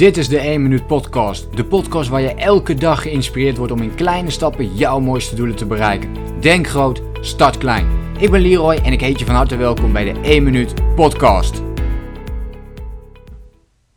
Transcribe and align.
Dit 0.00 0.16
is 0.16 0.28
de 0.28 0.38
1 0.38 0.62
Minuut 0.62 0.86
Podcast. 0.86 1.56
De 1.56 1.64
podcast 1.64 2.08
waar 2.08 2.20
je 2.20 2.34
elke 2.34 2.74
dag 2.74 3.02
geïnspireerd 3.02 3.56
wordt 3.56 3.72
om 3.72 3.82
in 3.82 3.94
kleine 3.94 4.30
stappen 4.30 4.74
jouw 4.74 5.00
mooiste 5.00 5.34
doelen 5.34 5.56
te 5.56 5.66
bereiken. 5.66 6.40
Denk 6.40 6.66
groot, 6.66 7.02
start 7.20 7.58
klein. 7.58 8.14
Ik 8.18 8.30
ben 8.30 8.40
Leroy 8.40 8.74
en 8.74 8.92
ik 8.92 9.00
heet 9.00 9.18
je 9.18 9.24
van 9.24 9.34
harte 9.34 9.56
welkom 9.56 9.92
bij 9.92 10.12
de 10.12 10.20
1 10.20 10.42
Minuut 10.42 10.94
Podcast. 10.94 11.62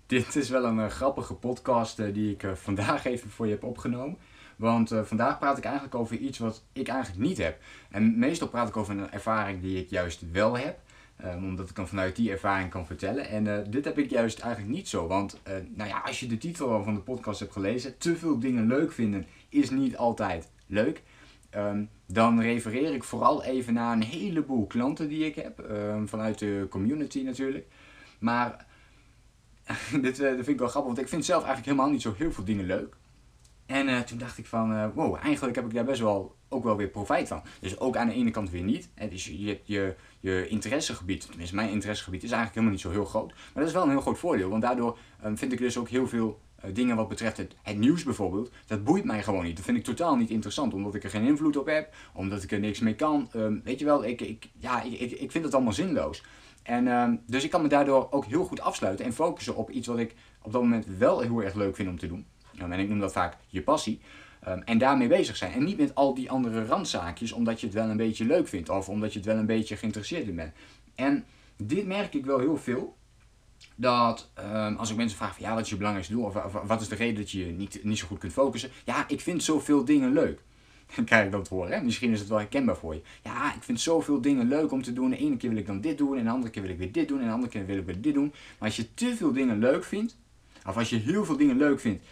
Dit 0.05 0.35
is 0.35 0.49
wel 0.49 0.65
een 0.65 0.77
uh, 0.77 0.87
grappige 0.87 1.33
podcast 1.33 1.99
uh, 1.99 2.13
die 2.13 2.31
ik 2.31 2.43
uh, 2.43 2.51
vandaag 2.53 3.05
even 3.05 3.29
voor 3.29 3.45
je 3.45 3.51
heb 3.51 3.63
opgenomen. 3.63 4.17
Want 4.55 4.91
vandaag 5.03 5.39
praat 5.39 5.57
ik 5.57 5.63
eigenlijk 5.63 5.95
over 5.95 6.15
iets 6.15 6.37
wat 6.37 6.63
ik 6.73 6.87
eigenlijk 6.87 7.27
niet 7.27 7.37
heb. 7.37 7.57
En 7.91 8.19
meestal 8.19 8.47
praat 8.47 8.67
ik 8.67 8.77
over 8.77 8.97
een 8.97 9.11
ervaring 9.11 9.61
die 9.61 9.77
ik 9.77 9.89
juist 9.89 10.23
wel 10.31 10.57
heb. 10.57 10.79
Um, 11.25 11.43
omdat 11.43 11.69
ik 11.69 11.75
dan 11.75 11.87
vanuit 11.87 12.15
die 12.15 12.31
ervaring 12.31 12.69
kan 12.69 12.85
vertellen. 12.85 13.27
En 13.27 13.45
uh, 13.45 13.57
dit 13.69 13.85
heb 13.85 13.97
ik 13.97 14.09
juist 14.09 14.39
eigenlijk 14.39 14.73
niet 14.73 14.87
zo. 14.87 15.07
Want 15.07 15.41
uh, 15.47 15.53
nou 15.75 15.89
ja, 15.89 15.99
als 16.05 16.19
je 16.19 16.27
de 16.27 16.37
titel 16.37 16.71
al 16.71 16.83
van 16.83 16.93
de 16.93 16.99
podcast 16.99 17.39
hebt 17.39 17.51
gelezen, 17.51 17.97
te 17.97 18.15
veel 18.15 18.39
dingen 18.39 18.67
leuk 18.67 18.91
vinden 18.91 19.25
is 19.49 19.69
niet 19.69 19.97
altijd 19.97 20.49
leuk. 20.67 21.03
Um, 21.55 21.89
dan 22.07 22.41
refereer 22.41 22.93
ik 22.93 23.03
vooral 23.03 23.43
even 23.43 23.73
naar 23.73 23.93
een 23.93 24.03
heleboel 24.03 24.67
klanten 24.67 25.09
die 25.09 25.25
ik 25.25 25.35
heb. 25.35 25.59
Um, 25.59 26.07
vanuit 26.07 26.39
de 26.39 26.67
community 26.69 27.21
natuurlijk. 27.21 27.67
Maar 28.19 28.65
dit 30.01 30.19
uh, 30.19 30.33
vind 30.33 30.47
ik 30.47 30.59
wel 30.59 30.67
grappig, 30.67 30.93
want 30.93 30.99
ik 31.01 31.09
vind 31.09 31.25
zelf 31.25 31.43
eigenlijk 31.43 31.71
helemaal 31.71 31.91
niet 31.91 32.01
zo 32.01 32.13
heel 32.17 32.31
veel 32.31 32.43
dingen 32.43 32.65
leuk. 32.65 32.95
En 33.65 34.05
toen 34.05 34.17
dacht 34.17 34.37
ik 34.37 34.45
van, 34.45 34.91
wow, 34.93 35.15
eigenlijk 35.23 35.55
heb 35.55 35.65
ik 35.65 35.73
daar 35.73 35.85
best 35.85 36.01
wel 36.01 36.35
ook 36.53 36.63
wel 36.63 36.77
weer 36.77 36.87
profijt 36.87 37.27
van. 37.27 37.41
Dus 37.59 37.79
ook 37.79 37.97
aan 37.97 38.07
de 38.07 38.13
ene 38.13 38.31
kant 38.31 38.49
weer 38.49 38.63
niet. 38.63 38.89
Hè, 38.95 39.07
dus 39.07 39.25
je, 39.25 39.59
je, 39.63 39.95
je 40.19 40.47
interessegebied, 40.47 41.27
tenminste 41.27 41.55
mijn 41.55 41.69
interessegebied, 41.69 42.23
is 42.23 42.31
eigenlijk 42.31 42.53
helemaal 42.53 42.75
niet 42.75 42.93
zo 42.93 43.01
heel 43.01 43.09
groot. 43.09 43.27
Maar 43.27 43.63
dat 43.63 43.67
is 43.67 43.73
wel 43.73 43.83
een 43.83 43.89
heel 43.89 44.01
groot 44.01 44.17
voordeel, 44.17 44.49
want 44.49 44.61
daardoor 44.61 44.97
um, 45.25 45.37
vind 45.37 45.51
ik 45.51 45.57
dus 45.57 45.77
ook 45.77 45.89
heel 45.89 46.07
veel 46.07 46.39
uh, 46.65 46.73
dingen 46.73 46.95
wat 46.95 47.07
betreft 47.07 47.37
het, 47.37 47.55
het, 47.61 47.77
nieuws 47.77 48.03
bijvoorbeeld, 48.03 48.51
dat 48.65 48.83
boeit 48.83 49.03
mij 49.03 49.23
gewoon 49.23 49.43
niet. 49.43 49.55
Dat 49.55 49.65
vind 49.65 49.77
ik 49.77 49.83
totaal 49.83 50.15
niet 50.15 50.29
interessant, 50.29 50.73
omdat 50.73 50.95
ik 50.95 51.03
er 51.03 51.09
geen 51.09 51.25
invloed 51.25 51.57
op 51.57 51.65
heb, 51.65 51.93
omdat 52.13 52.43
ik 52.43 52.51
er 52.51 52.59
niks 52.59 52.79
mee 52.79 52.95
kan. 52.95 53.29
Um, 53.35 53.61
weet 53.63 53.79
je 53.79 53.85
wel, 53.85 54.05
ik, 54.05 54.21
ik, 54.21 54.49
ja, 54.57 54.81
ik, 54.81 54.99
ik, 54.99 55.11
ik 55.11 55.31
vind 55.31 55.45
het 55.45 55.53
allemaal 55.53 55.73
zinloos. 55.73 56.23
En, 56.63 56.87
um, 56.87 57.21
dus 57.27 57.43
ik 57.43 57.49
kan 57.49 57.61
me 57.61 57.67
daardoor 57.67 58.07
ook 58.11 58.25
heel 58.25 58.43
goed 58.43 58.61
afsluiten 58.61 59.05
en 59.05 59.13
focussen 59.13 59.55
op 59.55 59.69
iets 59.69 59.87
wat 59.87 59.99
ik 59.99 60.15
op 60.41 60.51
dat 60.51 60.61
moment 60.61 60.85
wel 60.97 61.19
heel 61.19 61.43
erg 61.43 61.53
leuk 61.53 61.75
vind 61.75 61.89
om 61.89 61.97
te 61.97 62.07
doen. 62.07 62.25
En 62.57 62.71
ik 62.71 62.89
noem 62.89 62.99
dat 62.99 63.11
vaak 63.11 63.37
je 63.47 63.61
passie. 63.61 64.01
Um, 64.47 64.61
en 64.63 64.77
daarmee 64.77 65.07
bezig 65.07 65.37
zijn. 65.37 65.51
En 65.51 65.63
niet 65.63 65.77
met 65.77 65.95
al 65.95 66.13
die 66.13 66.31
andere 66.31 66.65
randzaakjes, 66.65 67.31
omdat 67.31 67.59
je 67.59 67.65
het 67.65 67.75
wel 67.75 67.89
een 67.89 67.97
beetje 67.97 68.25
leuk 68.25 68.47
vindt 68.47 68.69
of 68.69 68.89
omdat 68.89 69.13
je 69.13 69.19
het 69.19 69.27
wel 69.27 69.37
een 69.37 69.45
beetje 69.45 69.77
geïnteresseerd 69.77 70.27
in 70.27 70.35
bent. 70.35 70.53
En 70.95 71.25
dit 71.57 71.85
merk 71.85 72.13
ik 72.13 72.25
wel 72.25 72.39
heel 72.39 72.57
veel. 72.57 72.97
Dat 73.75 74.29
um, 74.53 74.75
als 74.75 74.89
ik 74.89 74.95
mensen 74.95 75.17
vraag 75.17 75.35
van 75.35 75.45
ja, 75.45 75.53
wat 75.53 75.63
is 75.63 75.69
je 75.69 75.75
belangrijkste 75.75 76.13
doel? 76.13 76.25
Of, 76.25 76.33
wat 76.63 76.81
is 76.81 76.87
de 76.87 76.95
reden 76.95 77.15
dat 77.15 77.31
je 77.31 77.45
niet, 77.45 77.83
niet 77.83 77.97
zo 77.97 78.07
goed 78.07 78.17
kunt 78.17 78.33
focussen? 78.33 78.69
Ja, 78.85 79.07
ik 79.07 79.21
vind 79.21 79.43
zoveel 79.43 79.85
dingen 79.85 80.13
leuk. 80.13 80.41
Dan 80.95 81.05
krijg 81.05 81.25
ik 81.25 81.31
dat 81.31 81.47
horen. 81.47 81.85
Misschien 81.85 82.11
is 82.11 82.19
het 82.19 82.29
wel 82.29 82.37
herkenbaar 82.37 82.77
voor 82.77 82.93
je. 82.93 83.01
Ja, 83.23 83.55
ik 83.55 83.63
vind 83.63 83.79
zoveel 83.79 84.21
dingen 84.21 84.47
leuk 84.47 84.71
om 84.71 84.81
te 84.81 84.93
doen. 84.93 85.09
De 85.09 85.17
ene 85.17 85.37
keer 85.37 85.49
wil 85.49 85.57
ik 85.57 85.65
dan 85.65 85.81
dit 85.81 85.97
doen. 85.97 86.17
En 86.17 86.23
de 86.23 86.29
andere 86.29 86.51
keer 86.51 86.61
wil 86.61 86.71
ik 86.71 86.77
weer 86.77 86.91
dit 86.91 87.07
doen. 87.07 87.19
En 87.19 87.25
de 87.25 87.31
andere 87.31 87.51
keer 87.51 87.65
wil 87.65 87.77
ik 87.77 87.85
weer 87.85 88.01
dit 88.01 88.13
doen. 88.13 88.33
Maar 88.59 88.67
als 88.67 88.75
je 88.75 88.93
te 88.93 89.15
veel 89.15 89.33
dingen 89.33 89.59
leuk 89.59 89.83
vindt. 89.83 90.17
Of 90.67 90.77
als 90.77 90.89
je 90.89 90.95
heel 90.95 91.25
veel 91.25 91.37
dingen 91.37 91.57
leuk 91.57 91.79
vindt. 91.79 92.03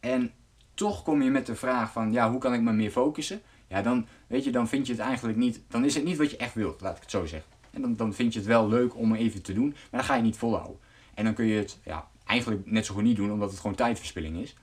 En 0.00 0.32
toch 0.74 1.02
kom 1.02 1.22
je 1.22 1.30
met 1.30 1.46
de 1.46 1.54
vraag 1.54 1.92
van, 1.92 2.12
ja, 2.12 2.30
hoe 2.30 2.40
kan 2.40 2.54
ik 2.54 2.60
me 2.60 2.72
meer 2.72 2.90
focussen? 2.90 3.42
Ja, 3.68 3.82
dan, 3.82 4.06
weet 4.26 4.44
je, 4.44 4.50
dan 4.50 4.68
vind 4.68 4.86
je 4.86 4.92
het 4.92 5.02
eigenlijk 5.02 5.38
niet, 5.38 5.60
dan 5.68 5.84
is 5.84 5.94
het 5.94 6.04
niet 6.04 6.16
wat 6.16 6.30
je 6.30 6.36
echt 6.36 6.54
wilt, 6.54 6.80
laat 6.80 6.96
ik 6.96 7.02
het 7.02 7.10
zo 7.10 7.26
zeggen. 7.26 7.50
En 7.70 7.80
dan, 7.80 7.96
dan 7.96 8.14
vind 8.14 8.32
je 8.32 8.38
het 8.38 8.48
wel 8.48 8.68
leuk 8.68 8.96
om 8.96 9.14
even 9.14 9.42
te 9.42 9.52
doen, 9.52 9.68
maar 9.68 10.00
dan 10.00 10.04
ga 10.04 10.14
je 10.14 10.22
niet 10.22 10.36
volhouden. 10.36 10.78
En 11.14 11.24
dan 11.24 11.34
kun 11.34 11.46
je 11.46 11.58
het, 11.58 11.78
ja, 11.84 12.08
eigenlijk 12.26 12.70
net 12.70 12.86
zo 12.86 12.94
goed 12.94 13.02
niet 13.02 13.16
doen, 13.16 13.32
omdat 13.32 13.50
het 13.50 13.60
gewoon 13.60 13.76
tijdverspilling 13.76 14.36
is. 14.36 14.56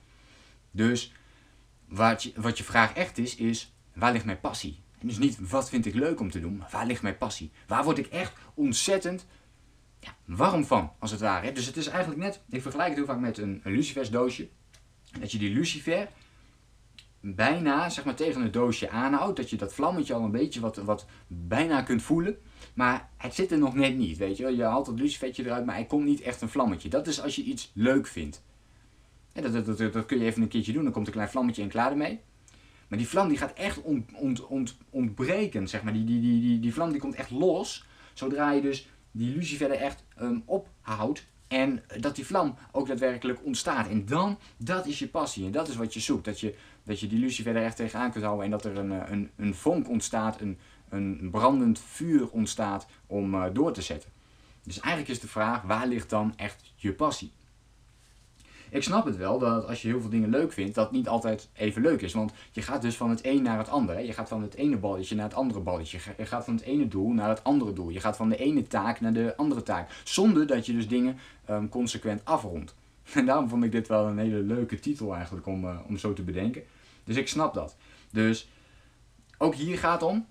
Dus, 0.70 1.12
wat 1.88 2.22
je, 2.22 2.32
wat 2.36 2.58
je 2.58 2.64
vraag 2.64 2.92
echt 2.94 3.18
is, 3.18 3.36
is, 3.36 3.72
waar 3.94 4.12
ligt 4.12 4.24
mijn 4.24 4.40
passie? 4.40 4.80
Dus 5.00 5.18
niet, 5.18 5.50
wat 5.50 5.68
vind 5.68 5.86
ik 5.86 5.94
leuk 5.94 6.20
om 6.20 6.30
te 6.30 6.40
doen, 6.40 6.56
maar 6.56 6.68
waar 6.72 6.86
ligt 6.86 7.02
mijn 7.02 7.16
passie? 7.16 7.50
Waar 7.66 7.84
word 7.84 7.98
ik 7.98 8.06
echt 8.06 8.32
ontzettend 8.54 9.26
ja, 10.00 10.16
warm 10.24 10.64
van, 10.64 10.92
als 10.98 11.10
het 11.10 11.20
ware. 11.20 11.52
Dus 11.52 11.66
het 11.66 11.76
is 11.76 11.86
eigenlijk 11.86 12.20
net, 12.20 12.40
ik 12.50 12.62
vergelijk 12.62 12.88
het 12.88 12.98
heel 12.98 13.06
vaak 13.06 13.20
met 13.20 13.38
een, 13.38 13.60
een 13.64 13.72
lucifersdoosje 13.72 14.48
dat 15.20 15.32
je 15.32 15.38
die 15.38 15.54
lucifer 15.54 16.08
bijna 17.20 17.88
zeg 17.88 18.04
maar, 18.04 18.14
tegen 18.14 18.42
het 18.42 18.52
doosje 18.52 18.90
aanhoudt. 18.90 19.36
Dat 19.36 19.50
je 19.50 19.56
dat 19.56 19.74
vlammetje 19.74 20.14
al 20.14 20.24
een 20.24 20.30
beetje 20.30 20.60
wat, 20.60 20.76
wat 20.76 21.06
bijna 21.26 21.82
kunt 21.82 22.02
voelen. 22.02 22.36
Maar 22.74 23.10
het 23.16 23.34
zit 23.34 23.52
er 23.52 23.58
nog 23.58 23.74
net 23.74 23.96
niet, 23.96 24.16
weet 24.16 24.36
je. 24.36 24.56
Je 24.56 24.62
haalt 24.62 24.86
het 24.86 24.98
lucifertje 24.98 25.44
eruit, 25.44 25.66
maar 25.66 25.78
er 25.78 25.86
komt 25.86 26.04
niet 26.04 26.20
echt 26.20 26.40
een 26.40 26.48
vlammetje. 26.48 26.88
Dat 26.88 27.06
is 27.06 27.20
als 27.20 27.36
je 27.36 27.42
iets 27.42 27.70
leuk 27.74 28.06
vindt. 28.06 28.42
dat, 29.32 29.52
dat, 29.52 29.66
dat, 29.66 29.92
dat, 29.92 30.06
kun 30.06 30.18
je 30.18 30.24
even 30.24 30.42
een 30.42 30.48
keertje 30.48 30.72
doen, 30.72 30.82
dan 30.82 30.92
komt 30.92 31.06
een 31.06 31.12
klein 31.12 31.28
vlammetje 31.28 31.62
en 31.62 31.68
klaar 31.68 31.90
ermee. 31.90 32.20
Maar 32.88 32.98
die 32.98 33.08
vlam 33.08 33.28
die 33.28 33.38
gaat 33.38 33.52
echt 33.52 33.82
ont, 33.82 34.12
ont, 34.14 34.46
ont, 34.46 34.76
ontbreken, 34.90 35.68
zeg 35.68 35.82
maar. 35.82 35.92
Die, 35.92 36.04
die, 36.04 36.20
die, 36.20 36.40
die, 36.40 36.60
die 36.60 36.72
vlam 36.72 36.90
die 36.90 37.00
komt 37.00 37.14
echt 37.14 37.30
los, 37.30 37.84
zodra 38.14 38.50
je 38.50 38.60
dus 38.60 38.88
die 39.10 39.34
lucifer 39.34 39.70
er 39.70 39.80
echt 39.80 40.04
um, 40.20 40.42
ophoudt 40.46 41.26
en 41.48 41.82
dat 42.00 42.16
die 42.16 42.26
vlam 42.26 42.54
ook 42.72 42.86
daadwerkelijk 42.86 43.44
ontstaat. 43.44 43.88
En 43.88 44.06
dan, 44.06 44.38
dat 44.56 44.86
is 44.86 44.98
je 44.98 45.08
passie. 45.08 45.44
En 45.44 45.52
dat 45.52 45.68
is 45.68 45.76
wat 45.76 45.94
je 45.94 46.00
zoekt. 46.00 46.24
Dat 46.24 46.40
je, 46.40 46.54
dat 46.82 47.00
je 47.00 47.06
die 47.06 47.18
lucifer 47.18 47.56
er 47.56 47.64
echt 47.64 47.76
tegenaan 47.76 48.10
kunt 48.10 48.24
houden. 48.24 48.44
En 48.44 48.50
dat 48.50 48.64
er 48.64 48.76
een, 48.76 48.92
eh, 48.92 49.10
een, 49.10 49.30
een 49.36 49.54
vonk 49.54 49.88
ontstaat, 49.88 50.40
een, 50.40 50.58
een 50.88 51.28
brandend 51.30 51.80
vuur 51.80 52.30
ontstaat 52.30 52.86
om 53.06 53.34
uh, 53.34 53.44
door 53.52 53.72
te 53.72 53.82
zetten. 53.82 54.10
Dus 54.62 54.80
eigenlijk 54.80 55.10
is 55.12 55.20
de 55.20 55.28
vraag, 55.28 55.62
waar 55.62 55.86
ligt 55.86 56.10
dan 56.10 56.32
echt 56.36 56.72
je 56.76 56.92
passie? 56.92 57.32
Ik 58.70 58.82
snap 58.82 59.04
het 59.04 59.16
wel 59.16 59.38
dat 59.38 59.66
als 59.66 59.82
je 59.82 59.88
heel 59.88 60.00
veel 60.00 60.10
dingen 60.10 60.30
leuk 60.30 60.52
vindt, 60.52 60.74
dat 60.74 60.92
niet 60.92 61.08
altijd 61.08 61.48
even 61.54 61.82
leuk 61.82 62.02
is. 62.02 62.12
Want 62.12 62.32
je 62.52 62.62
gaat 62.62 62.82
dus 62.82 62.96
van 62.96 63.10
het 63.10 63.24
een 63.24 63.42
naar 63.42 63.58
het 63.58 63.68
andere. 63.68 64.06
Je 64.06 64.12
gaat 64.12 64.28
van 64.28 64.42
het 64.42 64.54
ene 64.54 64.76
balletje 64.76 65.14
naar 65.14 65.24
het 65.24 65.34
andere 65.34 65.60
balletje. 65.60 65.98
Je 66.16 66.26
gaat 66.26 66.44
van 66.44 66.54
het 66.54 66.62
ene 66.62 66.88
doel 66.88 67.12
naar 67.12 67.28
het 67.28 67.44
andere 67.44 67.72
doel. 67.72 67.88
Je 67.88 68.00
gaat 68.00 68.16
van 68.16 68.28
de 68.28 68.36
ene 68.36 68.66
taak 68.66 69.00
naar 69.00 69.12
de 69.12 69.36
andere 69.36 69.62
taak. 69.62 69.90
Zonder 70.04 70.46
dat 70.46 70.66
je 70.66 70.72
dus 70.72 70.88
dingen 70.88 71.18
um, 71.50 71.68
consequent 71.68 72.24
afrondt. 72.24 72.74
En 73.14 73.26
daarom 73.26 73.48
vond 73.48 73.64
ik 73.64 73.72
dit 73.72 73.88
wel 73.88 74.06
een 74.06 74.18
hele 74.18 74.38
leuke 74.38 74.78
titel 74.78 75.14
eigenlijk 75.14 75.46
om, 75.46 75.64
uh, 75.64 75.78
om 75.86 75.96
zo 75.96 76.12
te 76.12 76.22
bedenken. 76.22 76.62
Dus 77.04 77.16
ik 77.16 77.28
snap 77.28 77.54
dat. 77.54 77.76
Dus 78.10 78.48
ook 79.38 79.54
hier 79.54 79.78
gaat 79.78 80.02
om. 80.02 80.26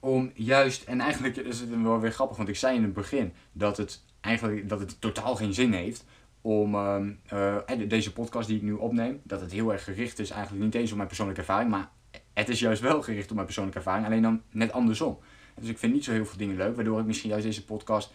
Om 0.00 0.30
juist, 0.34 0.84
en 0.84 1.00
eigenlijk 1.00 1.36
is 1.36 1.60
het 1.60 1.82
wel 1.82 2.00
weer 2.00 2.12
grappig, 2.12 2.36
want 2.36 2.48
ik 2.48 2.56
zei 2.56 2.76
in 2.76 2.82
het 2.82 2.92
begin 2.92 3.32
dat 3.52 3.76
het 3.76 4.02
eigenlijk 4.20 4.68
dat 4.68 4.80
het 4.80 5.00
totaal 5.00 5.36
geen 5.36 5.54
zin 5.54 5.72
heeft 5.72 6.04
om 6.46 6.74
uh, 6.74 7.56
deze 7.88 8.12
podcast 8.12 8.48
die 8.48 8.56
ik 8.56 8.62
nu 8.62 8.72
opneem, 8.72 9.20
dat 9.22 9.40
het 9.40 9.52
heel 9.52 9.72
erg 9.72 9.84
gericht 9.84 10.18
is, 10.18 10.30
eigenlijk 10.30 10.64
niet 10.64 10.74
eens 10.74 10.90
op 10.90 10.96
mijn 10.96 11.08
persoonlijke 11.08 11.40
ervaring, 11.40 11.70
maar 11.70 11.90
het 12.32 12.48
is 12.48 12.60
juist 12.60 12.82
wel 12.82 13.02
gericht 13.02 13.28
op 13.28 13.34
mijn 13.34 13.46
persoonlijke 13.46 13.78
ervaring, 13.78 14.06
alleen 14.06 14.22
dan 14.22 14.42
net 14.50 14.72
andersom. 14.72 15.18
Dus 15.60 15.68
ik 15.68 15.78
vind 15.78 15.92
niet 15.92 16.04
zo 16.04 16.12
heel 16.12 16.26
veel 16.26 16.38
dingen 16.38 16.56
leuk, 16.56 16.74
waardoor 16.74 17.00
ik 17.00 17.06
misschien 17.06 17.30
juist 17.30 17.44
deze 17.44 17.64
podcast 17.64 18.12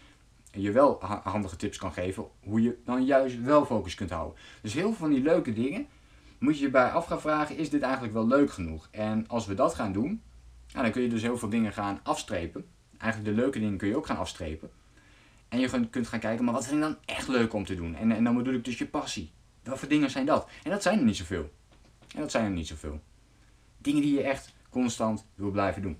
je 0.51 0.71
wel 0.71 1.03
handige 1.23 1.55
tips 1.55 1.77
kan 1.77 1.93
geven 1.93 2.25
hoe 2.43 2.61
je 2.61 2.77
dan 2.85 3.05
juist 3.05 3.41
wel 3.41 3.65
focus 3.65 3.95
kunt 3.95 4.09
houden. 4.09 4.39
Dus 4.61 4.73
heel 4.73 4.87
veel 4.87 4.93
van 4.93 5.09
die 5.09 5.21
leuke 5.21 5.53
dingen 5.53 5.87
moet 6.39 6.57
je 6.57 6.65
je 6.65 6.71
bij 6.71 6.89
af 6.89 7.05
gaan 7.05 7.21
vragen, 7.21 7.57
is 7.57 7.69
dit 7.69 7.81
eigenlijk 7.81 8.13
wel 8.13 8.27
leuk 8.27 8.51
genoeg? 8.51 8.87
En 8.91 9.27
als 9.27 9.45
we 9.45 9.53
dat 9.53 9.75
gaan 9.75 9.93
doen, 9.93 10.21
nou, 10.71 10.83
dan 10.83 10.91
kun 10.91 11.01
je 11.01 11.09
dus 11.09 11.21
heel 11.21 11.37
veel 11.37 11.49
dingen 11.49 11.73
gaan 11.73 11.99
afstrepen. 12.03 12.65
Eigenlijk 12.97 13.35
de 13.35 13.41
leuke 13.41 13.59
dingen 13.59 13.77
kun 13.77 13.87
je 13.87 13.97
ook 13.97 14.05
gaan 14.05 14.17
afstrepen. 14.17 14.71
En 15.51 15.59
je 15.59 15.89
kunt 15.89 16.07
gaan 16.07 16.19
kijken, 16.19 16.45
maar 16.45 16.53
wat 16.53 16.67
vind 16.67 16.75
ik 16.75 16.81
dan 16.81 16.97
echt 17.05 17.27
leuk 17.27 17.53
om 17.53 17.65
te 17.65 17.75
doen? 17.75 17.95
En, 17.95 18.11
en 18.11 18.23
dan 18.23 18.35
bedoel 18.35 18.53
ik 18.53 18.65
dus 18.65 18.77
je 18.77 18.85
passie. 18.85 19.31
Wat 19.63 19.79
voor 19.79 19.87
dingen 19.87 20.09
zijn 20.09 20.25
dat? 20.25 20.49
En 20.63 20.71
dat 20.71 20.81
zijn 20.81 20.99
er 20.99 21.05
niet 21.05 21.17
zoveel. 21.17 21.51
En 22.15 22.21
dat 22.21 22.31
zijn 22.31 22.45
er 22.45 22.51
niet 22.51 22.67
zoveel. 22.67 22.99
Dingen 23.77 24.01
die 24.01 24.13
je 24.13 24.21
echt 24.21 24.53
constant 24.69 25.25
wil 25.35 25.51
blijven 25.51 25.81
doen. 25.81 25.97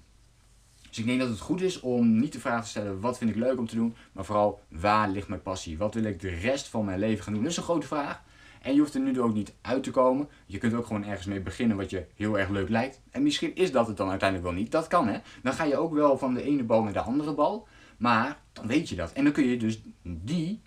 Dus 0.89 0.99
ik 0.99 1.05
denk 1.05 1.19
dat 1.19 1.29
het 1.29 1.39
goed 1.39 1.61
is 1.61 1.79
om 1.79 2.19
niet 2.19 2.33
de 2.33 2.39
vraag 2.39 2.63
te 2.63 2.69
stellen 2.69 2.99
wat 2.99 3.17
vind 3.17 3.29
ik 3.29 3.35
leuk 3.35 3.59
om 3.59 3.67
te 3.67 3.75
doen, 3.75 3.95
maar 4.11 4.25
vooral 4.25 4.61
waar 4.69 5.09
ligt 5.09 5.27
mijn 5.27 5.41
passie? 5.41 5.77
Wat 5.77 5.93
wil 5.93 6.03
ik 6.03 6.19
de 6.19 6.29
rest 6.29 6.67
van 6.67 6.85
mijn 6.85 6.99
leven 6.99 7.23
gaan 7.23 7.33
doen? 7.33 7.43
Dat 7.43 7.51
is 7.51 7.57
een 7.57 7.63
grote 7.63 7.87
vraag. 7.87 8.23
En 8.61 8.73
je 8.73 8.79
hoeft 8.79 8.93
er 8.93 8.99
nu 8.99 9.21
ook 9.21 9.33
niet 9.33 9.53
uit 9.61 9.83
te 9.83 9.91
komen. 9.91 10.29
Je 10.45 10.57
kunt 10.57 10.73
ook 10.73 10.85
gewoon 10.85 11.05
ergens 11.05 11.27
mee 11.27 11.39
beginnen 11.39 11.77
wat 11.77 11.89
je 11.89 12.05
heel 12.15 12.39
erg 12.39 12.49
leuk 12.49 12.69
lijkt. 12.69 13.01
En 13.09 13.23
misschien 13.23 13.55
is 13.55 13.71
dat 13.71 13.87
het 13.87 13.97
dan 13.97 14.09
uiteindelijk 14.09 14.49
wel 14.49 14.59
niet. 14.59 14.71
Dat 14.71 14.87
kan 14.87 15.07
hè. 15.07 15.19
Dan 15.43 15.53
ga 15.53 15.63
je 15.63 15.77
ook 15.77 15.93
wel 15.93 16.17
van 16.17 16.33
de 16.33 16.43
ene 16.43 16.63
bal 16.63 16.83
naar 16.83 16.93
de 16.93 17.01
andere 17.01 17.33
bal. 17.33 17.67
Maar 18.01 18.37
dan 18.53 18.67
weet 18.67 18.89
je 18.89 18.95
dat. 18.95 19.13
En 19.13 19.23
dan 19.23 19.33
kun 19.33 19.45
je 19.45 19.57
dus 19.57 19.81
die, 20.03 20.61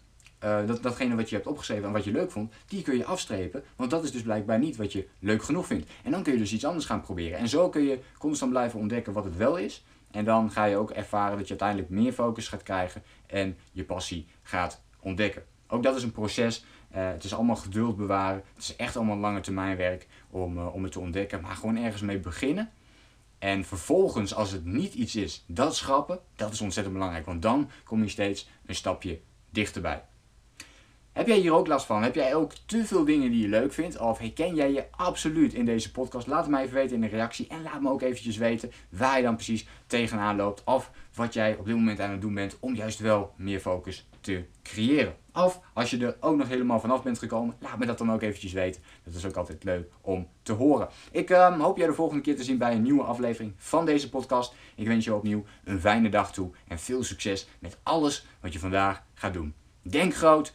uh, 0.44 0.66
dat, 0.66 0.82
datgene 0.82 1.16
wat 1.16 1.28
je 1.28 1.34
hebt 1.34 1.48
opgeschreven 1.48 1.84
en 1.84 1.92
wat 1.92 2.04
je 2.04 2.12
leuk 2.12 2.30
vond, 2.30 2.52
die 2.66 2.82
kun 2.82 2.96
je 2.96 3.04
afstrepen. 3.04 3.64
Want 3.76 3.90
dat 3.90 4.04
is 4.04 4.12
dus 4.12 4.22
blijkbaar 4.22 4.58
niet 4.58 4.76
wat 4.76 4.92
je 4.92 5.08
leuk 5.18 5.42
genoeg 5.42 5.66
vindt. 5.66 5.90
En 6.02 6.10
dan 6.10 6.22
kun 6.22 6.32
je 6.32 6.38
dus 6.38 6.52
iets 6.52 6.64
anders 6.64 6.86
gaan 6.86 7.00
proberen. 7.00 7.38
En 7.38 7.48
zo 7.48 7.68
kun 7.68 7.82
je 7.82 7.98
constant 8.18 8.50
blijven 8.50 8.80
ontdekken 8.80 9.12
wat 9.12 9.24
het 9.24 9.36
wel 9.36 9.56
is. 9.56 9.84
En 10.10 10.24
dan 10.24 10.50
ga 10.50 10.64
je 10.64 10.76
ook 10.76 10.90
ervaren 10.90 11.36
dat 11.36 11.48
je 11.48 11.58
uiteindelijk 11.58 11.88
meer 11.88 12.12
focus 12.12 12.48
gaat 12.48 12.62
krijgen 12.62 13.02
en 13.26 13.56
je 13.72 13.84
passie 13.84 14.26
gaat 14.42 14.82
ontdekken. 15.00 15.42
Ook 15.66 15.82
dat 15.82 15.96
is 15.96 16.02
een 16.02 16.12
proces. 16.12 16.64
Uh, 16.94 17.08
het 17.08 17.24
is 17.24 17.34
allemaal 17.34 17.56
geduld 17.56 17.96
bewaren. 17.96 18.42
Het 18.54 18.62
is 18.62 18.76
echt 18.76 18.96
allemaal 18.96 19.16
lange 19.16 19.40
termijn 19.40 19.76
werk 19.76 20.06
om, 20.30 20.58
uh, 20.58 20.74
om 20.74 20.82
het 20.82 20.92
te 20.92 21.00
ontdekken. 21.00 21.40
Maar 21.40 21.56
gewoon 21.56 21.76
ergens 21.76 22.02
mee 22.02 22.18
beginnen. 22.18 22.70
En 23.38 23.64
vervolgens, 23.64 24.34
als 24.34 24.50
het 24.50 24.64
niet 24.64 24.94
iets 24.94 25.16
is, 25.16 25.44
dat 25.46 25.76
schrappen, 25.76 26.20
dat 26.36 26.52
is 26.52 26.60
ontzettend 26.60 26.94
belangrijk. 26.94 27.26
Want 27.26 27.42
dan 27.42 27.70
kom 27.84 28.02
je 28.02 28.08
steeds 28.08 28.48
een 28.66 28.74
stapje 28.74 29.20
dichterbij. 29.50 30.04
Heb 31.14 31.26
jij 31.26 31.38
hier 31.38 31.52
ook 31.52 31.66
last 31.66 31.86
van? 31.86 32.02
Heb 32.02 32.14
jij 32.14 32.34
ook 32.34 32.52
te 32.66 32.84
veel 32.86 33.04
dingen 33.04 33.30
die 33.30 33.42
je 33.42 33.48
leuk 33.48 33.72
vindt? 33.72 33.98
Of 33.98 34.18
herken 34.18 34.54
jij 34.54 34.72
je 34.72 34.84
absoluut 34.90 35.54
in 35.54 35.64
deze 35.64 35.90
podcast? 35.90 36.26
Laat 36.26 36.40
het 36.40 36.50
mij 36.50 36.62
even 36.62 36.74
weten 36.74 36.94
in 36.94 37.00
de 37.00 37.06
reactie. 37.06 37.48
En 37.48 37.62
laat 37.62 37.80
me 37.80 37.90
ook 37.90 38.02
eventjes 38.02 38.36
weten 38.36 38.72
waar 38.88 39.16
je 39.16 39.22
dan 39.22 39.34
precies 39.34 39.66
tegenaan 39.86 40.36
loopt. 40.36 40.64
Of 40.64 40.90
wat 41.14 41.34
jij 41.34 41.56
op 41.56 41.66
dit 41.66 41.74
moment 41.74 42.00
aan 42.00 42.10
het 42.10 42.20
doen 42.20 42.34
bent 42.34 42.56
om 42.60 42.74
juist 42.74 42.98
wel 42.98 43.32
meer 43.36 43.60
focus 43.60 44.08
te 44.20 44.44
creëren. 44.62 45.14
Of 45.32 45.60
als 45.72 45.90
je 45.90 46.06
er 46.06 46.16
ook 46.20 46.36
nog 46.36 46.48
helemaal 46.48 46.80
vanaf 46.80 47.02
bent 47.02 47.18
gekomen, 47.18 47.56
laat 47.58 47.78
me 47.78 47.86
dat 47.86 47.98
dan 47.98 48.12
ook 48.12 48.22
eventjes 48.22 48.52
weten. 48.52 48.82
Dat 49.04 49.14
is 49.14 49.26
ook 49.26 49.36
altijd 49.36 49.64
leuk 49.64 49.88
om 50.00 50.28
te 50.42 50.52
horen. 50.52 50.88
Ik 51.10 51.30
um, 51.30 51.60
hoop 51.60 51.76
jij 51.76 51.86
de 51.86 51.92
volgende 51.94 52.22
keer 52.22 52.36
te 52.36 52.44
zien 52.44 52.58
bij 52.58 52.72
een 52.72 52.82
nieuwe 52.82 53.02
aflevering 53.02 53.52
van 53.56 53.86
deze 53.86 54.08
podcast. 54.08 54.54
Ik 54.74 54.86
wens 54.86 55.04
je 55.04 55.14
opnieuw 55.14 55.44
een 55.64 55.80
fijne 55.80 56.08
dag 56.08 56.32
toe 56.32 56.50
en 56.68 56.78
veel 56.78 57.04
succes 57.04 57.48
met 57.58 57.78
alles 57.82 58.26
wat 58.40 58.52
je 58.52 58.58
vandaag 58.58 59.02
gaat 59.14 59.32
doen. 59.32 59.54
Denk 59.82 60.14
groot, 60.14 60.54